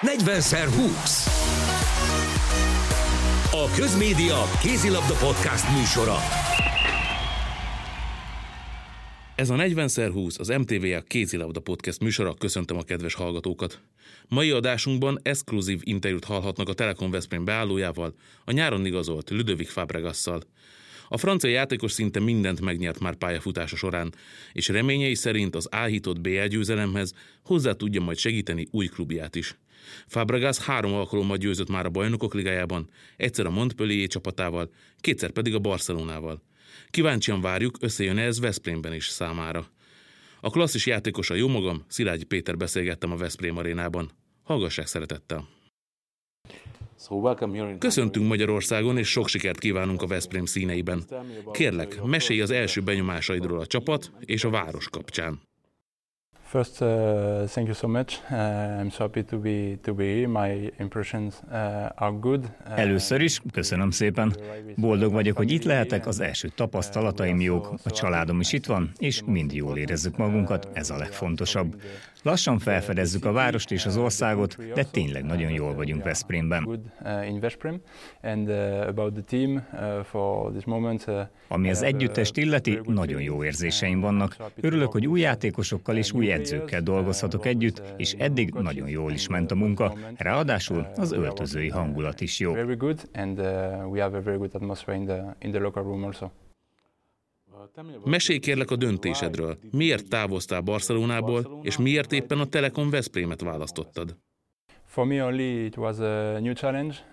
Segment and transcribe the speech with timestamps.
[0.00, 1.26] 40x20.
[3.52, 6.16] A Közmédia Kézilabda Podcast műsora.
[9.36, 12.34] Ez a 40x20 az MTV a Kézilabda Podcast műsora.
[12.34, 13.80] Köszöntöm a kedves hallgatókat.
[14.28, 20.42] Mai adásunkban exkluzív interjút hallhatnak a Telekom Veszprém beállójával, a nyáron igazolt Ludovic Fabregasszal.
[21.08, 24.14] A francia játékos szinte mindent megnyert már pályafutása során,
[24.52, 27.12] és reményei szerint az áhított BL győzelemhez
[27.44, 29.56] hozzá tudja majd segíteni új klubját is.
[30.06, 35.58] Fabregas három alkalommal győzött már a bajnokok ligájában, egyszer a Montpellier csapatával, kétszer pedig a
[35.58, 36.42] Barcelonával.
[36.90, 39.66] Kíváncsian várjuk, összejön ez Veszprémben is számára.
[40.40, 44.10] A klasszis játékos a jó magam, Szilágyi Péter beszélgettem a Veszprém arénában.
[44.42, 45.48] Hallgassák szeretettel!
[47.78, 51.04] Köszöntünk Magyarországon, és sok sikert kívánunk a Veszprém színeiben.
[51.52, 55.40] Kérlek, mesélj az első benyomásaidról a csapat és a város kapcsán.
[56.56, 58.18] First, uh, thank you so much.
[58.30, 60.28] Uh, I'm so happy to be to be here.
[60.28, 62.44] My impressions uh, are good.
[62.44, 64.36] Uh, Először is köszönöm szépen.
[64.76, 69.22] Boldog vagyok, hogy itt lehetek, az első tapasztalataim jók, a családom is itt van, és
[69.26, 71.80] mind jól érezzük magunkat, ez a legfontosabb.
[72.26, 76.80] Lassan felfedezzük a várost és az országot, de tényleg nagyon jól vagyunk Veszprémben.
[81.48, 84.36] Ami az együttest illeti, nagyon jó érzéseim vannak.
[84.60, 89.50] Örülök, hogy új játékosokkal és új edzőkkel dolgozhatok együtt, és eddig nagyon jól is ment
[89.50, 89.94] a munka.
[90.16, 92.54] Ráadásul az öltözői hangulat is jó.
[98.04, 99.58] Mesélj kérlek a döntésedről.
[99.70, 104.16] Miért távoztál Barcelonából, és miért éppen a Telekom Veszprémet választottad?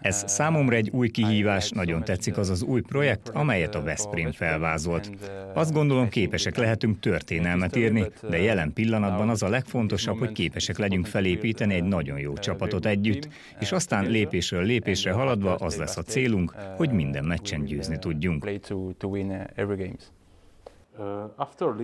[0.01, 5.09] Ez számomra egy új kihívás, nagyon tetszik az az új projekt, amelyet a Veszprém felvázolt.
[5.53, 11.05] Azt gondolom képesek lehetünk történelmet írni, de jelen pillanatban az a legfontosabb, hogy képesek legyünk
[11.05, 13.27] felépíteni egy nagyon jó csapatot együtt,
[13.59, 18.49] és aztán lépésről lépésre haladva az lesz a célunk, hogy minden meccsen győzni tudjunk.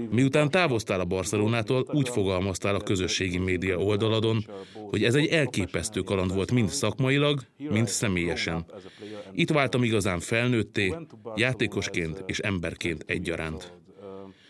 [0.09, 4.45] Miután távoztál a Barcelonától, úgy fogalmaztál a közösségi média oldaladon,
[4.89, 8.65] hogy ez egy elképesztő kaland volt mind szakmailag, mind személyesen.
[9.31, 10.95] Itt váltam igazán felnőtté,
[11.35, 13.73] játékosként és emberként egyaránt.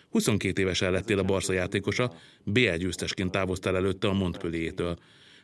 [0.09, 4.97] 22 évesen lettél a Barca játékosa, BL győztesként távoztál előtte a Montpellier-től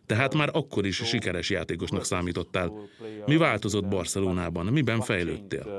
[0.06, 2.72] tehát már akkor is sikeres játékosnak számítottál.
[3.26, 4.66] Mi változott Barcelonában?
[4.66, 5.64] Miben fejlődtél?
[5.66, 5.72] Uh.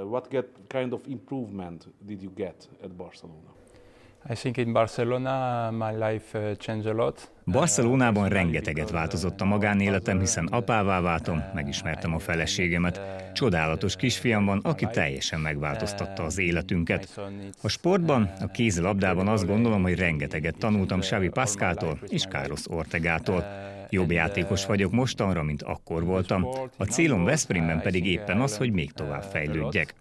[7.45, 13.01] Barcelonában rengeteget változott a magánéletem, hiszen apává váltam, megismertem a feleségemet.
[13.35, 17.21] Csodálatos kisfiam van, aki teljesen megváltoztatta az életünket.
[17.63, 23.45] A sportban, a kézilabdában azt gondolom, hogy rengeteget tanultam Xavi Pascáltól és Carlos Ortegától.
[23.91, 26.47] Jobb játékos vagyok mostanra, mint akkor voltam.
[26.77, 29.95] A célom Veszprémben pedig éppen az, hogy még tovább fejlődjek.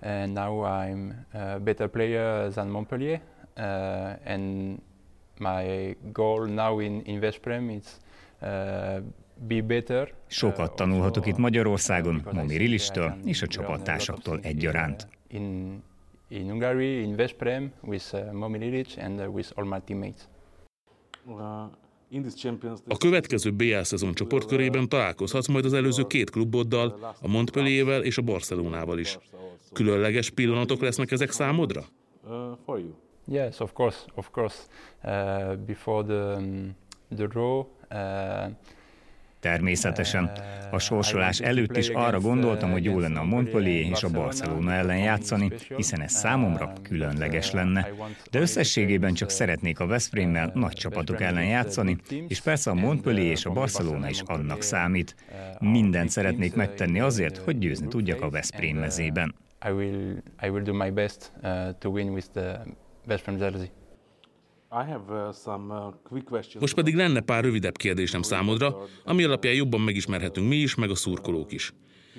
[0.00, 3.20] And now I'm a better player than Montpellier.
[4.24, 4.76] And
[5.38, 7.84] my goal now in, in Veszprém is
[9.46, 10.12] be better.
[10.26, 15.08] Sokat tanulhatok itt Magyarországon, Momi Rilistől és a csapattársaktól egyaránt.
[15.28, 15.82] In
[16.28, 20.28] in Hungary, in Veszprém, with uh, Momi Lilic and uh, with all my teammates.
[22.86, 28.22] A következő BL szezon csoportkörében találkozhatsz majd az előző két kluboddal, a Montpelliervel és a
[28.22, 29.18] Barcelonával is.
[29.72, 31.84] Különleges pillanatok lesznek ezek számodra?
[33.30, 34.58] Yes, of course, of course.
[35.02, 36.76] Uh, before the, um,
[37.16, 38.46] the draw, uh,
[39.40, 40.30] Természetesen.
[40.70, 44.98] A sorsolás előtt is arra gondoltam, hogy jó lenne a Montpellier és a Barcelona ellen
[44.98, 47.88] játszani, hiszen ez számomra különleges lenne.
[48.30, 51.96] De összességében csak szeretnék a Veszprémmel nagy csapatok ellen játszani,
[52.28, 55.14] és persze a Montpellier és a Barcelona is annak számít.
[55.58, 59.34] Mindent szeretnék megtenni azért, hogy győzni tudjak a Veszprém mezében.
[59.68, 62.62] I will, I will do my best uh, to win with the
[63.06, 63.70] Veszprém jersey.
[64.70, 65.32] Uh,
[66.30, 70.90] uh, Most pedig lenne pár rövidebb kérdésem számodra, ami alapján jobban megismerhetünk mi is, meg
[70.90, 71.74] a szurkolók is.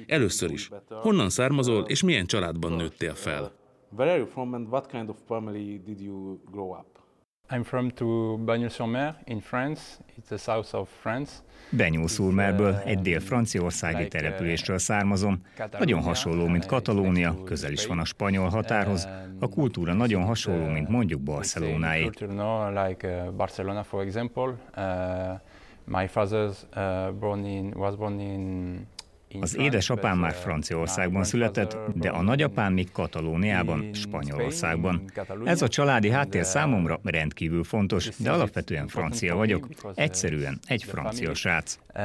[0.07, 3.51] Először is, honnan származol és milyen családban nőttél fel?
[3.91, 6.98] Where are you from and what kind of family did you grow up?
[7.51, 9.81] I'm from to Bagnols-sur-Mer in France.
[10.17, 11.31] It's the south of France.
[11.69, 15.41] Benyúszulmerből, egy dél-franciaországi településről származom.
[15.79, 19.07] Nagyon hasonló, mint Katalónia, közel is van a spanyol határhoz.
[19.39, 22.09] A kultúra nagyon hasonló, mint mondjuk Barcelonáé.
[23.37, 24.53] Barcelona, for example.
[25.85, 26.49] My father
[27.73, 28.87] was born in
[29.39, 35.11] Az édesapám már Franciaországban született, de a nagyapám még Katalóniában, Spanyolországban.
[35.43, 39.67] Ez a családi háttér számomra rendkívül fontos, de alapvetően francia vagyok.
[39.93, 41.77] Egyszerűen egy francia srác.
[41.95, 42.03] Uh,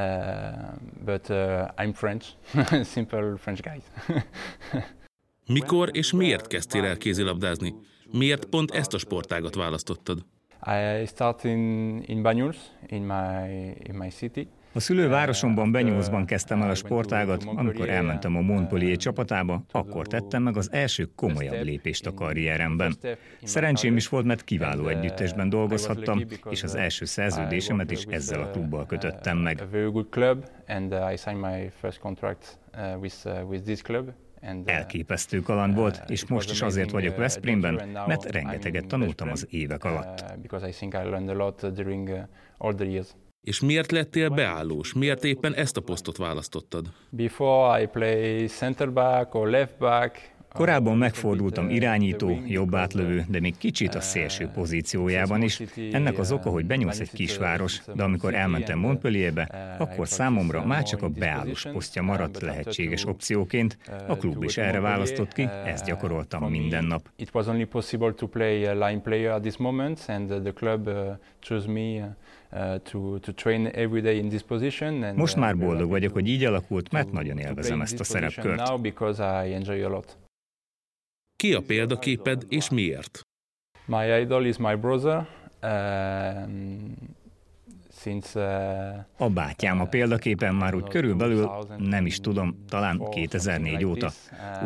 [1.04, 1.36] but uh,
[1.76, 2.26] I'm French,
[2.94, 3.82] simple French guy.
[5.46, 7.74] Mikor és miért kezdtél el kézilabdázni?
[8.10, 10.24] Miért pont ezt a sportágat választottad?
[10.66, 12.56] I started in, in Banyuls,
[12.86, 14.48] in my, in my city.
[14.74, 20.56] A szülővárosomban Benyúzban kezdtem el a sportágat, amikor elmentem a Montpellier csapatába, akkor tettem meg
[20.56, 22.96] az első komolyabb lépést a karrieremben.
[23.42, 28.86] Szerencsém is volt, mert kiváló együttesben dolgozhattam, és az első szerződésemet is ezzel a klubbal
[28.86, 29.62] kötöttem meg.
[34.64, 40.24] Elképesztő kaland volt, és most is azért vagyok Veszprémben, mert rengeteget tanultam az évek alatt.
[43.44, 44.92] És miért lettél beállós?
[44.92, 46.86] Miért éppen ezt a posztot választottad?
[47.10, 53.56] Before I play center back or left back, Korábban megfordultam irányító, jobb átlövő, de még
[53.56, 55.60] kicsit a szélső pozíciójában is.
[55.92, 61.02] Ennek az oka, hogy benyúlsz egy kisváros, de amikor elmentem Montpellierbe, akkor számomra már csak
[61.02, 63.78] a beállós posztja maradt lehetséges opcióként.
[64.06, 67.08] A klub is erre választott ki, ezt gyakoroltam minden nap.
[67.16, 70.94] It was only possible to play line player at this moment, and the club uh,
[71.40, 72.16] chose me
[75.14, 78.60] most már boldog vagyok, hogy így alakult, mert nagyon élvezem ezt a szerepkört.
[81.44, 83.26] Ki a példaképed és miért?
[83.86, 85.26] My idol is my brother.
[85.62, 86.94] Um,
[87.90, 88.40] since,
[89.18, 94.10] uh, a bátyám a példaképen már úgy körülbelül, nem is tudom, talán 2004 óta.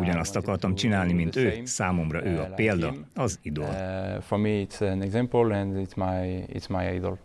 [0.00, 3.64] Ugyanazt akartam csinálni, mint ő, számomra ő a példa, az idol.
[3.64, 7.19] Uh, for me it's an example and it's my, it's my idol.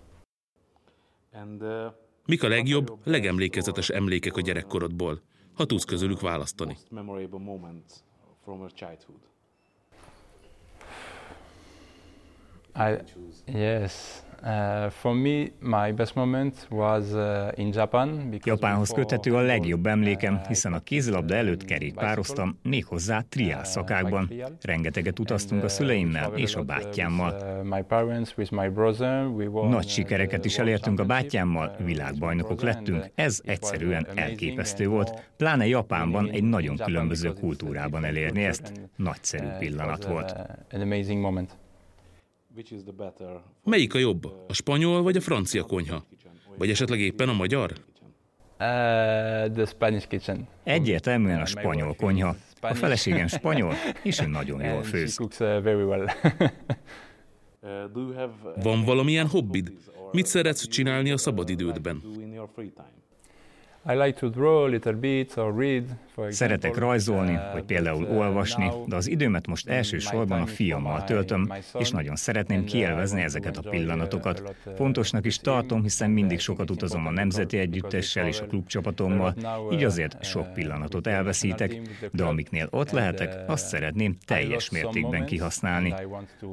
[2.25, 5.21] Mik a legjobb, legemlékezetes emlékek a gyerekkorodból,
[5.53, 6.77] ha tudsz közülük választani?
[6.91, 8.03] I, yes, Uh, for me, my best moment
[8.55, 8.71] was
[10.75, 11.03] uh,
[17.56, 18.36] in Japan.
[18.44, 24.31] Japánhoz köthető a legjobb emlékem, hiszen a kézilabda előtt kerékpároztam, méghozzá triál szakákban.
[24.62, 27.62] Rengeteget utaztunk a szüleimmel és a bátyámmal.
[29.70, 35.31] Nagy sikereket is elértünk a bátyámmal, világbajnokok lettünk, ez egyszerűen elképesztő volt.
[35.38, 38.72] Pláne Japánban egy nagyon különböző kultúrában elérni ezt.
[38.96, 40.36] Nagyszerű pillanat volt.
[43.63, 46.05] Melyik a jobb, a spanyol vagy a francia konyha?
[46.57, 47.71] Vagy esetleg éppen a magyar?
[47.71, 50.47] Uh, the Spanish kitchen.
[50.63, 52.35] Egyértelműen a spanyol konyha.
[52.61, 53.73] A feleségem spanyol,
[54.03, 55.19] és ő nagyon jól főz.
[55.19, 55.27] Uh,
[57.61, 59.71] uh, Van valamilyen hobbid?
[60.11, 62.01] Mit szeretsz csinálni a szabadidődben?
[66.30, 71.53] Szeretek rajzolni, uh, vagy például uh, olvasni, de az időmet most elsősorban a fiammal töltöm,
[71.77, 74.56] és nagyon szeretném uh, kielvezni ezeket a pillanatokat.
[74.75, 79.35] Fontosnak is tartom, hiszen mindig sokat utazom a nemzeti együttessel és a klubcsapatommal,
[79.71, 81.81] így azért sok pillanatot elveszítek,
[82.12, 85.94] de amiknél ott lehetek, azt szeretném teljes mértékben kihasználni.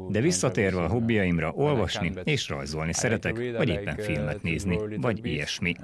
[0.09, 5.75] De visszatérve a hobbiaimra, olvasni és rajzolni szeretek, vagy éppen filmet nézni, vagy ilyesmi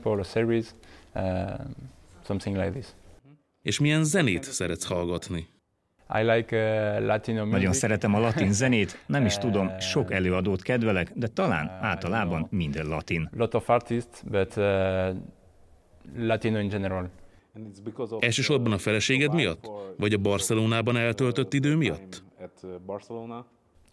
[0.00, 0.74] example, a series,
[1.14, 1.60] uh,
[2.26, 2.86] something like this.
[3.62, 5.48] És milyen zenét szeretsz hallgatni?
[6.20, 7.52] I like, uh, Latino music.
[7.52, 11.84] Nagyon szeretem a latin zenét, nem is tudom, uh, sok előadót kedvelek, de talán uh,
[11.84, 13.28] általában minden latin.
[13.36, 15.16] Lot of artists, but uh,
[16.16, 17.10] Latino in general.
[18.18, 19.70] Elsősorban a feleséged miatt?
[19.96, 22.22] Vagy a Barcelonában eltöltött idő miatt?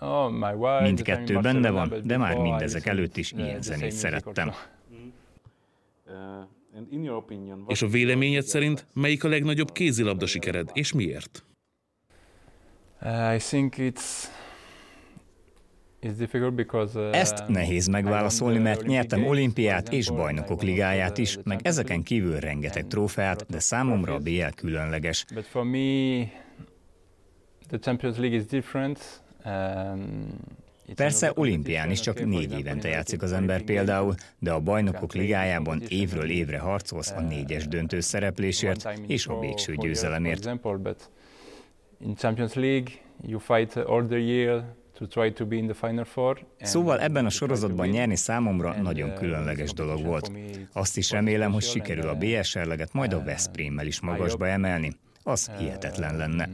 [0.01, 4.51] Oh, my wife, Mindkettő benne van, de már mindezek előtt is ilyen zenét szerettem.
[7.67, 11.45] És a véleményed szerint melyik a legnagyobb kézilabda sikered, és miért?
[13.01, 14.27] Uh, I think it's
[16.95, 22.87] uh, ezt nehéz megválaszolni, mert nyertem olimpiát és bajnokok ligáját is, meg ezeken kívül rengeteg
[22.87, 25.25] trófeát, de számomra a BL különleges.
[30.87, 35.81] Um, Persze olimpián is csak négy évente játszik az ember például, de a bajnokok ligájában
[35.87, 40.49] évről évre harcolsz a négyes döntő szereplésért és a végső győzelemért.
[41.99, 42.91] In Champions League,
[43.21, 44.75] you fight all the year.
[46.61, 50.31] Szóval ebben a sorozatban nyerni számomra nagyon különleges dolog volt.
[50.73, 54.95] Azt is remélem, hogy sikerül a BSR-leget majd a Veszprémmel is magasba emelni.
[55.23, 56.49] Az hihetetlen lenne.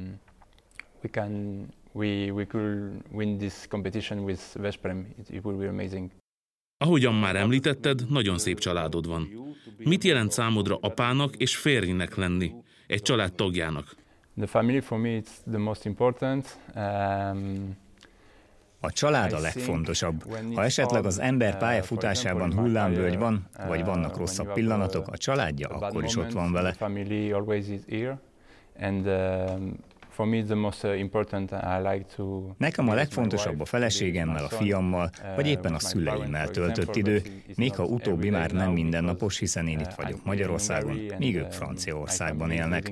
[1.93, 5.05] We we, could win this competition with Veszprém.
[5.19, 6.11] It, it would be amazing.
[6.77, 9.29] Ahogyan már említetted, nagyon szép családod van.
[9.77, 12.51] Mit jelent számodra apának és férjnek lenni,
[12.87, 13.95] egy család tagjának?
[14.37, 16.59] The family for me it's the most important.
[16.75, 17.77] Um,
[18.79, 20.23] a család a legfontosabb.
[20.53, 26.15] Ha esetleg az ember pályafutásában hullámvölgy van, vagy vannak rosszabb pillanatok, a családja akkor is
[26.15, 26.75] ott van vele.
[32.57, 37.21] Nekem a legfontosabb a feleségemmel, a fiammal, vagy éppen a szüleimmel töltött idő,
[37.55, 42.91] még ha utóbbi már nem mindennapos, hiszen én itt vagyok Magyarországon, míg ők Franciaországban élnek.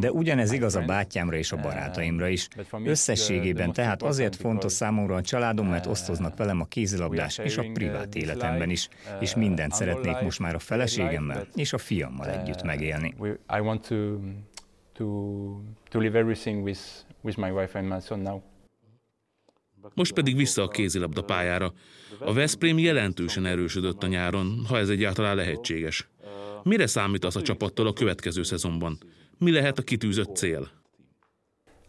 [0.00, 2.48] De ugyanez igaz a bátyámra és a barátaimra is.
[2.84, 8.14] Összességében tehát azért fontos számomra a családom, mert osztoznak velem a kézilabdás és a privát
[8.14, 8.88] életemben is,
[9.20, 13.14] és mindent szeretnék most már a feleségemmel és a fiammal együtt megélni.
[19.94, 21.72] Most pedig vissza a kézilabda pályára.
[22.18, 26.08] A Veszprém jelentősen erősödött a nyáron, ha ez egyáltalán lehetséges.
[26.64, 28.98] Mire számítasz a csapattal a következő szezonban?
[29.38, 30.70] Mi lehet a kitűzött cél?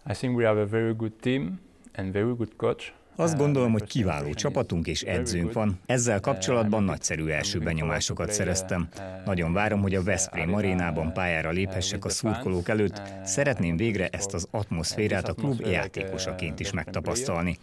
[0.10, 1.60] I think we have a very good team
[1.96, 2.91] and very good coach.
[3.15, 5.79] Azt gondolom, hogy kiváló csapatunk és edzőnk van.
[5.86, 8.88] Ezzel kapcsolatban nagyszerű első benyomásokat szereztem.
[9.25, 13.01] Nagyon várom, hogy a Veszprém arénában pályára léphessek a szurkolók előtt.
[13.24, 17.58] Szeretném végre ezt az atmoszférát a klub játékosaként is megtapasztalni.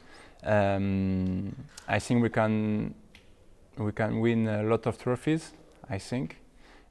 [0.47, 1.51] Um,
[1.97, 2.95] I think we can
[3.77, 5.43] we can win a lot of trophies,
[5.95, 6.41] I think.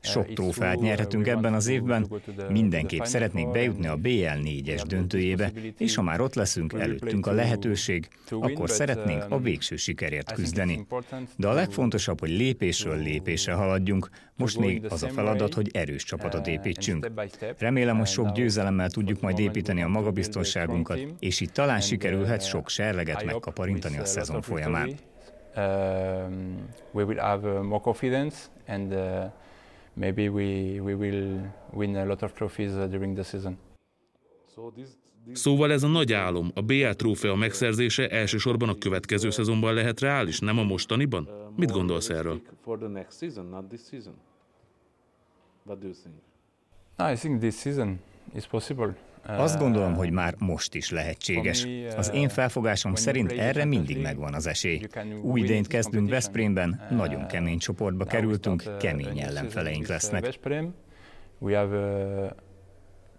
[0.02, 2.08] Sok trófeát nyerhetünk ebben az évben,
[2.50, 8.08] mindenképp szeretnék bejutni a BL 4-es döntőjébe, és ha már ott leszünk, előttünk a lehetőség,
[8.30, 10.86] akkor szeretnénk a végső sikerért küzdeni.
[11.38, 16.48] De a legfontosabb, hogy lépésről lépésre haladjunk, most még az a feladat, hogy erős csapatot
[16.48, 17.12] építsünk.
[17.58, 23.24] Remélem, hogy sok győzelemmel tudjuk majd építeni a magabiztonságunkat, és itt talán sikerülhet sok serleget
[23.24, 24.96] megkaparintani a szezon folyamán.
[25.56, 29.32] Um, we will have uh, more confidence and uh,
[29.94, 33.58] maybe we, we will win a lot of trophies uh, during the season.
[35.34, 40.40] Szóval ez a nagy álom, a BL trófea megszerzése elsősorban a következő szezonban lehet reális,
[40.40, 41.30] nem a mostaniban?
[41.56, 42.42] Mit gondolsz erről?
[47.12, 48.00] I think this season
[48.36, 48.96] is possible.
[49.26, 51.68] Azt gondolom, hogy már most is lehetséges.
[51.98, 54.88] Az én felfogásom szerint erre mindig megvan az esély.
[55.22, 60.40] Új idényt kezdünk Veszprémben, nagyon kemény csoportba kerültünk, kemény ellenfeleink lesznek.
[61.40, 62.36] We have a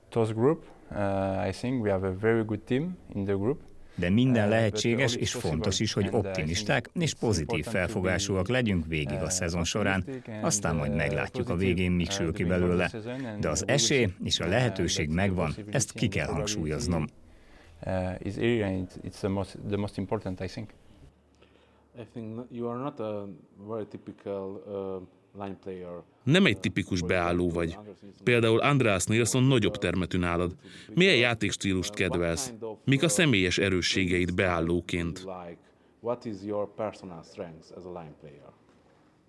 [0.08, 0.64] tough group.
[0.90, 3.60] Uh, I think we have a very good team in the group.
[3.94, 9.64] De minden lehetséges, és fontos is, hogy optimisták és pozitív felfogásúak legyünk végig a szezon
[9.64, 10.04] során,
[10.42, 12.90] aztán majd meglátjuk a végén, mi sül ki belőle.
[13.40, 17.06] De az esély és a lehetőség megvan, ezt ki kell hangsúlyoznom.
[21.94, 25.02] I think you are not a very typical uh,
[26.22, 27.78] nem egy tipikus beálló vagy.
[28.24, 30.54] Például András Nilsson nagyobb termetű nálad.
[30.94, 32.52] Milyen játékstílust kedvelsz?
[32.84, 35.26] Mik a személyes erősségeid beállóként?
[36.00, 38.40] What is your personal strength as a line player?
[38.40, 38.60] I think um, I like the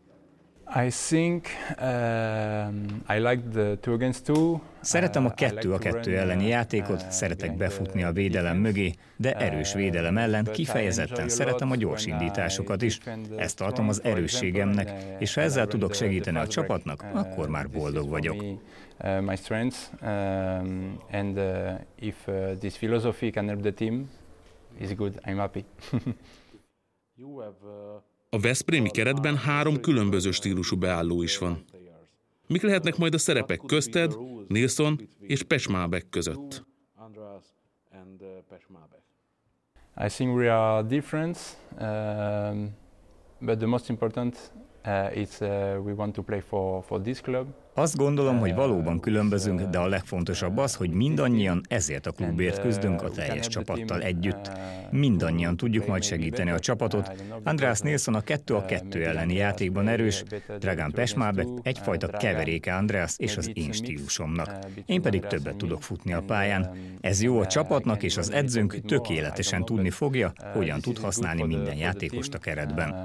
[0.02, 0.52] two against two.
[4.82, 8.94] Szeretem a uh, kettő a kettő elleni uh, játékot, uh, szeretek befutni a védelem mögé,
[9.18, 13.00] de erős védelem ellen kifejezetten szeretem a gyors indításokat is.
[13.38, 18.42] Ezt tartom az erősségemnek, és ha ezzel tudok segíteni a csapatnak, akkor már boldog vagyok.
[19.22, 21.40] My strengths, um, and
[22.00, 22.28] if
[22.60, 24.10] this philosophy can help the team,
[24.80, 25.20] is good.
[25.26, 25.66] I'm happy.
[27.16, 27.56] you have
[28.34, 31.66] a Veszprémi keretben három különböző stílusú beálló is van.
[32.48, 36.66] Mik lehetnek majd a szerepek közted, Nilsson és Pesmábek között?
[40.06, 41.38] I think we are different,
[41.80, 42.76] um,
[43.40, 44.52] but the most important
[44.86, 45.48] uh, is uh,
[45.86, 47.48] we want to play for, for this club.
[47.76, 53.02] Azt gondolom, hogy valóban különbözünk, de a legfontosabb az, hogy mindannyian ezért a klubért küzdünk
[53.02, 54.52] a teljes csapattal együtt.
[54.92, 57.12] Mindannyian tudjuk majd segíteni a csapatot.
[57.44, 60.24] András Nilsson a 2 a 2 elleni játékban erős,
[60.60, 64.58] Dragan Pesmábek egyfajta keveréke András és az én stílusomnak.
[64.86, 66.78] Én pedig többet tudok futni a pályán.
[67.02, 72.34] Ez jó a csapatnak, és az edzőnk tökéletesen tudni fogja, hogyan tud használni minden játékost
[72.34, 72.96] a keretben.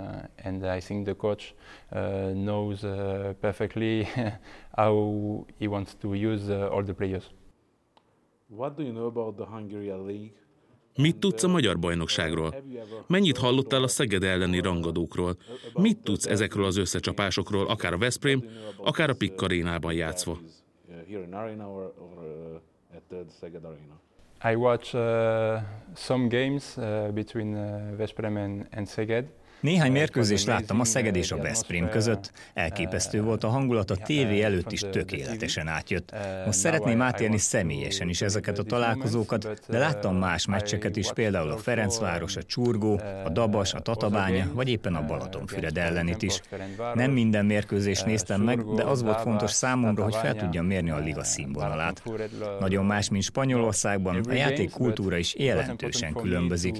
[1.90, 4.06] And I think the coach uh, knows uh, perfectly
[4.76, 7.30] how he wants to use uh, all the players.
[8.48, 10.32] What do you know about the Hungarian League?
[10.96, 12.54] Mit tudsz a magyar bajnokságról?
[13.06, 15.36] Mennyit hallottál a Szeged elleni rangadókról?
[15.74, 18.44] Mit tudsz ezekről az összecsapásokról, akár a Veszprém,
[18.76, 20.38] akár a Pikk arénában játszva?
[24.50, 25.60] I watch uh,
[25.94, 29.24] some games uh, between uh, Veszprém and, and Szeged.
[29.60, 32.32] Néhány mérkőzést láttam a Szeged és a Veszprém között.
[32.54, 36.14] Elképesztő volt a hangulat, a tévé előtt is tökéletesen átjött.
[36.46, 41.56] Most szeretném átélni személyesen is ezeket a találkozókat, de láttam más meccseket is, például a
[41.56, 46.40] Ferencváros, a Csurgó, a Dabas, a Tatabánya, vagy éppen a Balatonfüred ellenit is.
[46.94, 50.98] Nem minden mérkőzést néztem meg, de az volt fontos számomra, hogy fel tudjam mérni a
[50.98, 52.02] liga színvonalát.
[52.60, 56.76] Nagyon más, mint Spanyolországban, a játék kultúra is jelentősen különbözik.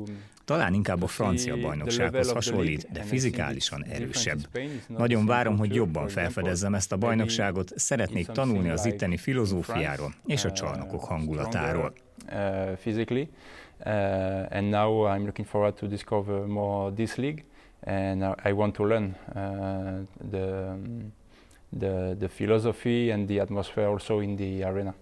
[0.49, 4.39] Talán inkább a francia bajnoksághoz hasonlít, de fizikálisan erősebb.
[4.87, 10.53] Nagyon várom, hogy jobban felfedezzem ezt a bajnokságot, szeretnék tanulni az itteni filozófiáról és a
[10.53, 11.93] csarnokok hangulatáról.
[12.81, 13.29] Physically,
[13.79, 17.45] uh, and now I'm looking forward to discover more this league,
[17.81, 19.35] and I want to learn uh,
[20.31, 20.75] the,
[21.79, 24.95] the the philosophy and the atmosphere also in the arena.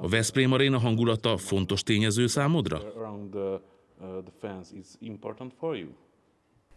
[0.00, 2.78] A Veszprém Arena hangulata fontos tényező számodra?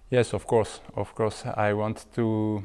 [0.09, 1.69] Yes, of course, of course.
[1.69, 2.59] I want to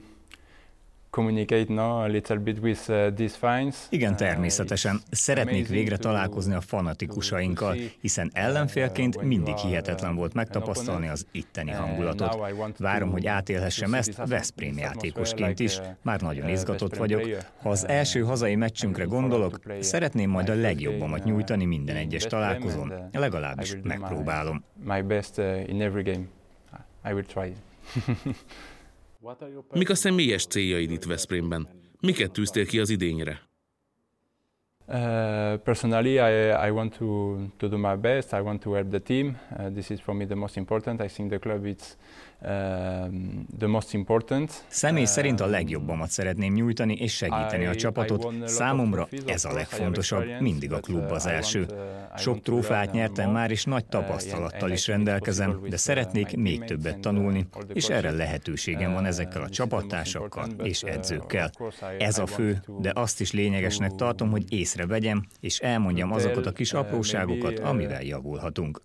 [3.91, 5.00] Igen, uh, természetesen.
[5.11, 12.38] Szeretnék végre találkozni a fanatikusainkkal, hiszen ellenfélként mindig hihetetlen volt megtapasztalni az itteni hangulatot.
[12.79, 15.81] Várom, hogy átélhessem ezt Veszprém játékosként is.
[16.03, 17.29] Már nagyon uh, izgatott vagyok.
[17.62, 22.93] Ha az első hazai meccsünkre gondolok, szeretném majd a legjobbamat nyújtani minden egyes találkozón.
[23.12, 24.65] Legalábbis megpróbálom.
[24.85, 26.25] My best in every game.
[27.05, 27.53] I will try.
[29.72, 31.68] Mik a személyes céljaid itt Veszprémben?
[32.00, 33.48] Miket tűztél ki az idényre?
[34.87, 38.32] Uh, personally, I, I want to, to do my best.
[38.32, 39.37] I want to help the team.
[39.58, 41.00] Uh, this is for me the most important.
[41.00, 41.75] I think the club Um,
[42.40, 44.64] the most important.
[44.68, 48.49] Személy szerint a legjobbamat szeretném nyújtani és segíteni a csapatot.
[48.49, 51.61] Számomra ez a legfontosabb, mindig a klub az első.
[51.61, 56.99] Uh, Sok trófát nyertem már, és nagy uh, tapasztalattal is rendelkezem, de szeretnék még többet
[56.99, 61.50] tanulni, és erre lehetőségem van ezekkel a csapattársakkal és edzőkkel.
[61.99, 66.73] Ez a fő, de azt is lényegesnek tartom, hogy észrevegyem, és elmondjam azokat a kis
[66.73, 68.83] apróságokat, amivel javulhatunk.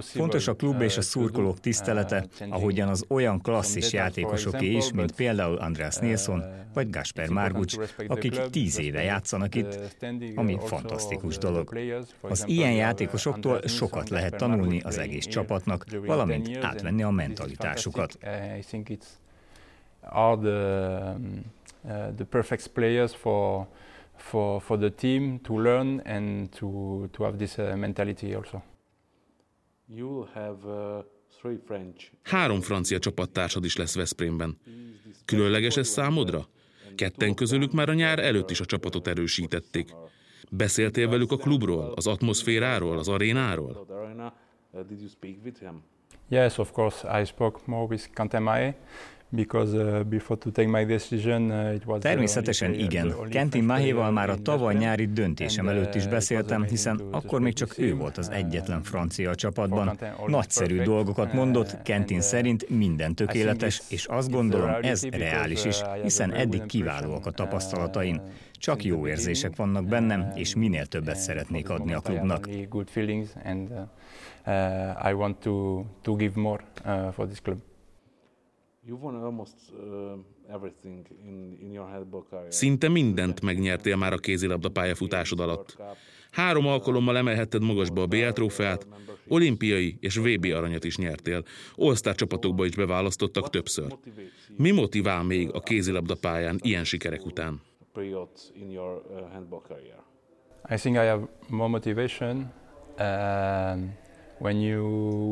[0.00, 5.56] Fontos a klub és a szurkolók tisztelete, ahogyan az olyan klasszis játékosoké is, mint például
[5.56, 6.42] András Nilsson
[6.74, 9.78] vagy Gasper Margucs, akik tíz éve játszanak itt,
[10.34, 11.78] ami fantasztikus dolog.
[12.20, 18.18] Az ilyen játékosoktól sokat lehet tanulni az egész csapatnak, valamint átvenni a mentalitásukat.
[20.06, 21.14] Are the,
[21.84, 23.66] uh, the perfect players for
[24.16, 26.68] for for the team to learn and to
[27.12, 28.62] to have this uh, mentality also.
[29.88, 31.02] You'll have uh,
[32.22, 34.58] Három francia csapattársad is lesz Veszprémben.
[35.24, 36.48] Különleges ez számodra?
[36.94, 39.94] Ketten közülük már a nyár előtt is a csapatot erősítették.
[40.50, 43.86] Beszéltél velük a klubról, az atmoszféráról, az arénáról?
[46.28, 47.20] Yes, of course.
[47.20, 48.76] I spoke more with Kantemae.
[49.34, 50.04] Uh,
[51.86, 53.14] uh, Természetesen igen.
[53.30, 57.94] Kentin Mahéval már a tavaly nyári döntésem előtt is beszéltem, hiszen akkor még csak ő
[57.94, 59.98] volt az egyetlen francia a csapatban.
[60.26, 66.66] Nagyszerű dolgokat mondott, Kentin szerint minden tökéletes, és azt gondolom ez reális is, hiszen eddig
[66.66, 68.20] kiválóak a tapasztalataim.
[68.52, 72.48] Csak jó érzések vannak bennem, és minél többet szeretnék adni a klubnak.
[75.08, 77.58] I want to, to give more uh, for this club.
[82.48, 85.76] Szinte mindent megnyertél már a kézilabda pályafutásod alatt.
[86.30, 88.86] Három alkalommal emelhetted magasba a BL trófeát,
[89.28, 91.44] olimpiai és VB aranyat is nyertél.
[91.76, 93.96] all csapatokba is beválasztottak többször.
[94.56, 97.60] Mi motivál még a kézilabda pályán ilyen sikerek után?
[100.70, 102.52] I think I have more motivation.
[102.98, 103.96] Um,
[104.38, 104.82] when you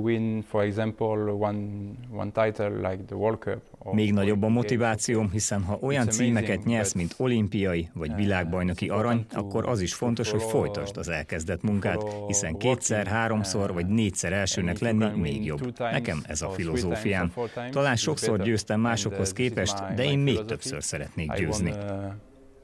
[0.03, 3.61] win, for example, one, one title like the World Cup.
[3.93, 9.69] Még nagyobb a motivációm, hiszen ha olyan címeket nyersz, mint olimpiai vagy világbajnoki arany, akkor
[9.69, 15.21] az is fontos, hogy folytasd az elkezdett munkát, hiszen kétszer, háromszor vagy négyszer elsőnek lenni
[15.21, 15.79] még jobb.
[15.79, 17.33] Nekem ez a filozófiám.
[17.71, 21.71] Talán sokszor győztem másokhoz képest, de én még többször szeretnék győzni.
[21.71, 21.77] Uh,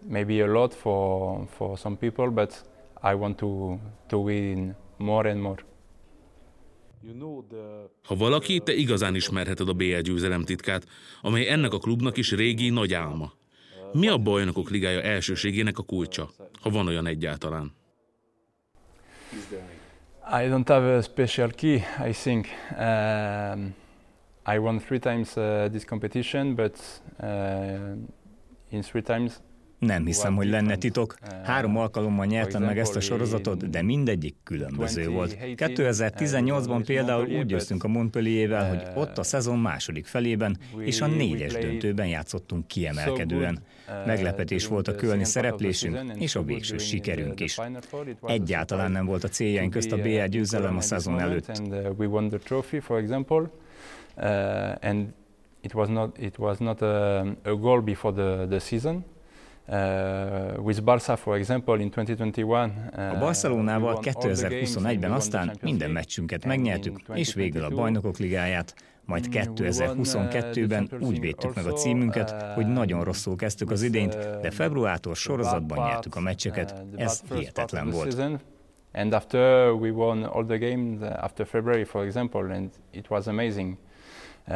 [0.09, 2.65] maybe a lot for, for some people, but
[3.03, 5.63] I want to, to win more and more.
[8.03, 10.87] Ha valaki, te igazán ismerheted a BL győzelem titkát,
[11.23, 13.33] amely ennek a klubnak is régi nagy álma.
[13.93, 16.31] Mi a bajnokok ligája elsőségének a kulcsa,
[16.61, 17.77] ha van olyan egyáltalán?
[20.31, 22.47] I don't have a special key, I think.
[22.79, 23.75] Um,
[24.55, 27.97] I won three times uh, this competition, but uh,
[28.71, 29.41] in three times
[29.79, 31.17] Nem hiszem, hogy lenne titok.
[31.45, 35.37] Három alkalommal nyertem meg ezt a sorozatot, de mindegyik különböző volt.
[35.41, 41.53] 2018-ban például úgy győztünk a Montpellierével, hogy ott a szezon második felében és a négyes
[41.53, 43.59] döntőben játszottunk kiemelkedően.
[44.07, 47.59] Meglepetés volt a kölni szereplésünk és a végső sikerünk is.
[48.23, 51.63] Egyáltalán nem volt a céljaink közt a BL győzelem a szezon előtt.
[55.61, 59.05] it was not it was not a, a goal before the, the season.
[59.71, 67.01] Uh, with Barca, for example, in 2021, uh, a Barcelonával 2021-ben aztán minden meccsünket megnyertük,
[67.15, 73.05] és végül a Bajnokok Ligáját, majd 2022-ben uh, úgy védtük meg a címünket, hogy nagyon
[73.05, 78.41] rosszul kezdtük az idényt, de februártól sorozatban nyertük a meccseket, ez hihetetlen volt.
[78.93, 83.77] And after we won all the games after February, for example, and it was amazing.
[84.49, 84.55] Uh,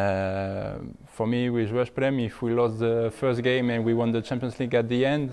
[1.07, 4.57] for me with Veszprém, if we lost the first game and we won the Champions
[4.57, 5.31] League at the end,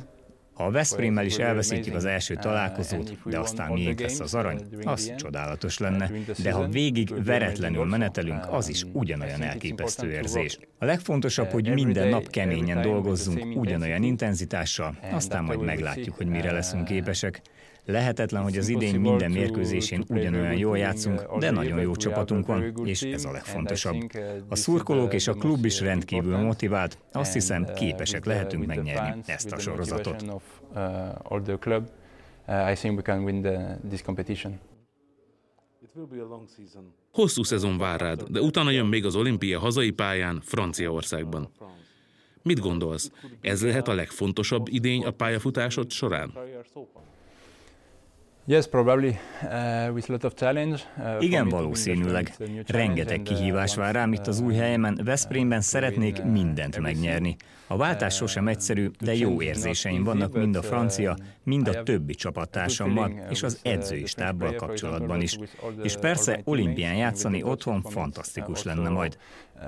[0.53, 4.61] ha a Veszprémmel is elveszítjük az első uh, találkozót, de aztán miénk lesz az arany,
[4.83, 6.11] az csodálatos lenne.
[6.43, 10.59] De ha végig veretlenül menetelünk, az is ugyanolyan elképesztő érzés.
[10.77, 16.85] A legfontosabb, hogy minden nap keményen dolgozzunk, ugyanolyan intenzitással, aztán majd meglátjuk, hogy mire leszünk
[16.85, 17.41] képesek.
[17.89, 23.01] Lehetetlen, hogy az idén minden mérkőzésén ugyanolyan jól játszunk, de nagyon jó csapatunk van, és
[23.01, 23.95] ez a legfontosabb.
[24.49, 29.59] A szurkolók és a klub is rendkívül motivált, azt hiszem képesek lehetünk megnyerni ezt a
[29.59, 30.25] sorozatot.
[37.11, 41.49] Hosszú szezon vár rád, de utána jön még az olimpia hazai pályán, Franciaországban.
[42.41, 43.11] Mit gondolsz?
[43.41, 46.31] Ez lehet a legfontosabb idény a pályafutásod során?
[46.35, 48.38] Yes, probably, uh, with lot of challenge.
[48.38, 48.38] Uh,
[51.19, 52.33] Igen, valószínűleg.
[52.67, 54.99] Rengeteg kihívás vár rám itt az új helyemen.
[55.03, 57.35] Veszprémben szeretnék mindent megnyerni.
[57.67, 63.11] A váltás sosem egyszerű, de jó érzéseim vannak mind a francia, mind a többi csapattársammal,
[63.29, 65.37] és az edzői stábbal kapcsolatban is.
[65.83, 69.17] És persze olimpián játszani otthon fantasztikus lenne majd.
[69.55, 69.65] Uh,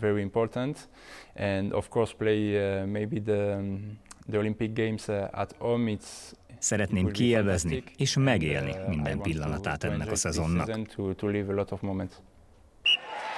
[0.00, 0.88] very important,
[1.34, 3.58] and of course play uh, maybe the,
[4.30, 5.90] the Olympic Games uh, at home.
[5.90, 10.68] It's Szeretném kielvezni és megélni minden pillanatát ennek a szezonnak.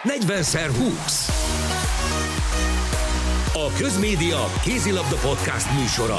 [0.02, 1.28] 40 20
[3.54, 6.18] A Közmédia Kézilabda Podcast műsora.